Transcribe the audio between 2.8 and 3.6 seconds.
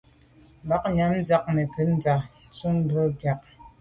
bwôg miag.